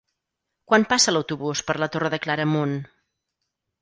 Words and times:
Quan 0.71 0.85
passa 0.93 1.13
l'autobús 1.13 1.63
per 1.67 1.75
la 1.83 1.91
Torre 1.97 2.11
de 2.15 2.21
Claramunt? 2.25 2.77